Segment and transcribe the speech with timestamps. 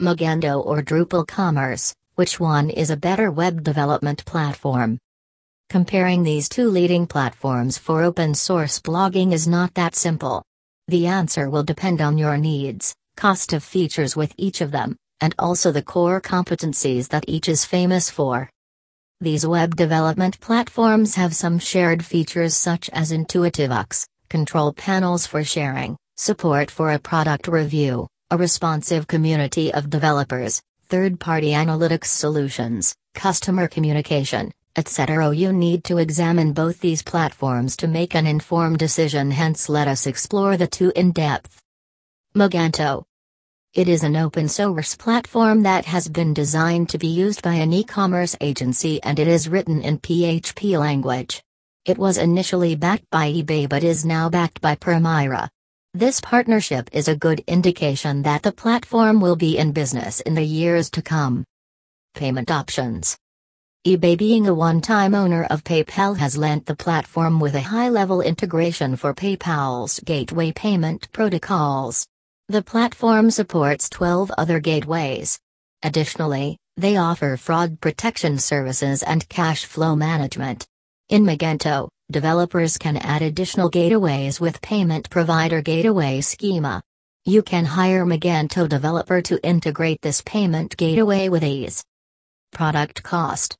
[0.00, 4.98] Magento or Drupal Commerce, which one is a better web development platform?
[5.68, 10.42] Comparing these two leading platforms for open source blogging is not that simple.
[10.88, 15.34] The answer will depend on your needs, cost of features with each of them, and
[15.38, 18.50] also the core competencies that each is famous for.
[19.20, 25.44] These web development platforms have some shared features such as intuitive UX, control panels for
[25.44, 33.66] sharing, support for a product review, a responsive community of developers, third-party analytics solutions, customer
[33.66, 35.34] communication, etc.
[35.34, 40.06] You need to examine both these platforms to make an informed decision hence let us
[40.06, 41.60] explore the two in depth.
[42.36, 43.02] Magento
[43.74, 47.72] It is an open source platform that has been designed to be used by an
[47.72, 51.42] e-commerce agency and it is written in PHP language.
[51.84, 55.48] It was initially backed by eBay but is now backed by Permira.
[55.94, 60.44] This partnership is a good indication that the platform will be in business in the
[60.44, 61.44] years to come.
[62.14, 63.18] Payment options
[63.84, 68.94] eBay being a one-time owner of PayPal has lent the platform with a high-level integration
[68.94, 72.06] for PayPal's gateway payment protocols.
[72.48, 75.40] The platform supports 12 other gateways.
[75.82, 80.68] Additionally, they offer fraud protection services and cash flow management.
[81.08, 86.82] In Magento, developers can add additional gateways with payment provider gateway schema.
[87.24, 91.84] You can hire Magento developer to integrate this payment gateway with ease.
[92.52, 93.56] Product cost.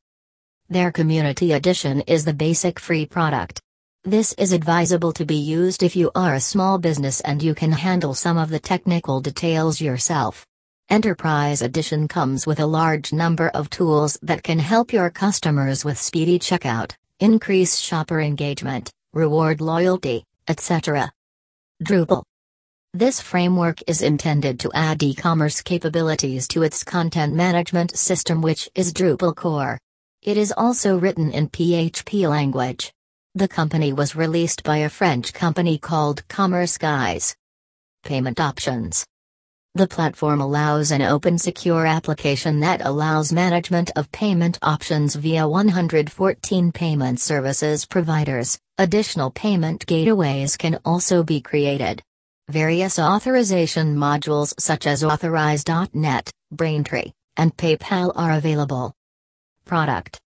[0.68, 3.60] Their community edition is the basic free product.
[4.04, 7.72] This is advisable to be used if you are a small business and you can
[7.72, 10.46] handle some of the technical details yourself.
[10.88, 15.98] Enterprise Edition comes with a large number of tools that can help your customers with
[15.98, 21.12] speedy checkout, increase shopper engagement, reward loyalty, etc.
[21.84, 22.24] Drupal.
[22.94, 28.92] This framework is intended to add e-commerce capabilities to its content management system which is
[28.92, 29.78] Drupal core.
[30.22, 32.92] It is also written in PHP language.
[33.34, 37.36] The company was released by a French company called Commerce Guys.
[38.02, 39.06] Payment options.
[39.76, 46.72] The platform allows an open secure application that allows management of payment options via 114
[46.72, 48.58] payment services providers.
[48.78, 52.02] Additional payment gateways can also be created.
[52.48, 58.92] Various authorization modules such as Authorize.net, Braintree, and PayPal are available.
[59.66, 60.18] Product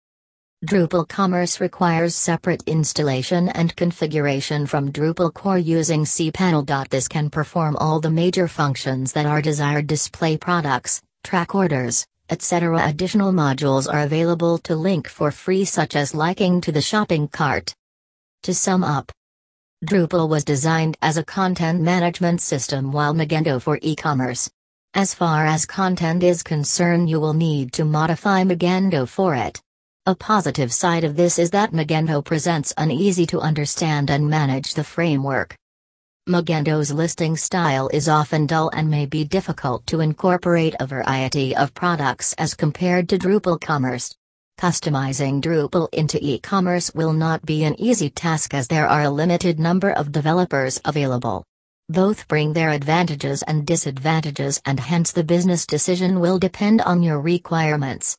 [0.65, 6.89] Drupal Commerce requires separate installation and configuration from Drupal core using cPanel.
[6.89, 12.81] This can perform all the major functions that are desired display products, track orders, etc.
[12.83, 17.75] Additional modules are available to link for free such as linking to the shopping cart.
[18.45, 19.13] To sum up,
[19.85, 24.49] Drupal was designed as a content management system while Magento for e-commerce.
[24.95, 29.61] As far as content is concerned you will need to modify Magento for it.
[30.07, 34.75] A positive side of this is that Magento presents an easy to understand and manage
[34.75, 35.57] the framework.
[36.29, 41.73] Magento's listing style is often dull and may be difficult to incorporate a variety of
[41.73, 44.15] products as compared to Drupal Commerce.
[44.61, 49.59] Customizing Drupal into e-commerce will not be an easy task as there are a limited
[49.59, 51.47] number of developers available.
[51.89, 57.23] Both bring their advantages and disadvantages and hence the business decision will depend on your
[57.23, 58.13] requirements.